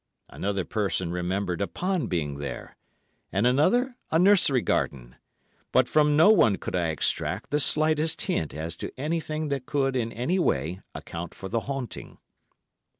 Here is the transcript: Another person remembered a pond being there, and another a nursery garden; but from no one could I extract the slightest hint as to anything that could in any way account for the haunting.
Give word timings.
Another 0.29 0.65
person 0.65 1.11
remembered 1.11 1.61
a 1.61 1.67
pond 1.67 2.09
being 2.09 2.39
there, 2.39 2.75
and 3.31 3.45
another 3.45 3.97
a 4.09 4.17
nursery 4.17 4.63
garden; 4.63 5.15
but 5.71 5.87
from 5.87 6.17
no 6.17 6.31
one 6.31 6.55
could 6.55 6.75
I 6.75 6.87
extract 6.87 7.51
the 7.51 7.59
slightest 7.59 8.23
hint 8.23 8.51
as 8.55 8.75
to 8.77 8.91
anything 8.99 9.49
that 9.49 9.67
could 9.67 9.95
in 9.95 10.11
any 10.11 10.39
way 10.39 10.81
account 10.95 11.35
for 11.35 11.49
the 11.49 11.59
haunting. 11.69 12.17